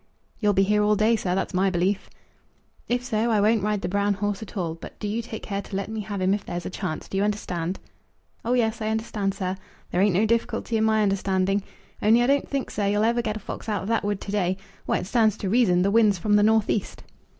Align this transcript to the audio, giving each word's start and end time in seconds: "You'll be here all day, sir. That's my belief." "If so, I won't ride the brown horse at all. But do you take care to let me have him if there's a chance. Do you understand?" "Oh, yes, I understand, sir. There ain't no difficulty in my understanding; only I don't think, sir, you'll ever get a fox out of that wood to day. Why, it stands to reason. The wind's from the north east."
"You'll 0.39 0.53
be 0.53 0.63
here 0.63 0.81
all 0.81 0.95
day, 0.95 1.15
sir. 1.15 1.35
That's 1.35 1.53
my 1.53 1.69
belief." 1.69 2.09
"If 2.87 3.03
so, 3.03 3.29
I 3.29 3.39
won't 3.39 3.61
ride 3.61 3.81
the 3.83 3.87
brown 3.87 4.15
horse 4.15 4.41
at 4.41 4.57
all. 4.57 4.73
But 4.73 4.97
do 4.97 5.07
you 5.07 5.21
take 5.21 5.43
care 5.43 5.61
to 5.61 5.75
let 5.75 5.89
me 5.89 5.99
have 5.99 6.21
him 6.21 6.33
if 6.33 6.43
there's 6.43 6.65
a 6.65 6.71
chance. 6.71 7.07
Do 7.07 7.17
you 7.17 7.23
understand?" 7.23 7.77
"Oh, 8.43 8.53
yes, 8.53 8.81
I 8.81 8.87
understand, 8.87 9.35
sir. 9.35 9.55
There 9.91 10.01
ain't 10.01 10.15
no 10.15 10.25
difficulty 10.25 10.75
in 10.75 10.85
my 10.85 11.03
understanding; 11.03 11.61
only 12.01 12.23
I 12.23 12.25
don't 12.25 12.49
think, 12.49 12.71
sir, 12.71 12.87
you'll 12.87 13.03
ever 13.03 13.21
get 13.21 13.37
a 13.37 13.39
fox 13.39 13.69
out 13.69 13.83
of 13.83 13.87
that 13.89 14.03
wood 14.03 14.19
to 14.21 14.31
day. 14.31 14.57
Why, 14.87 14.97
it 14.97 15.05
stands 15.05 15.37
to 15.37 15.49
reason. 15.49 15.83
The 15.83 15.91
wind's 15.91 16.17
from 16.17 16.35
the 16.35 16.41
north 16.41 16.71
east." 16.71 17.03